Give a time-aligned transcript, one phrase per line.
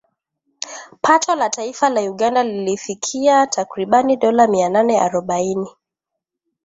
[1.01, 5.69] Pato la taifa la Uganda lilifikia takriban dola mia nane arubaini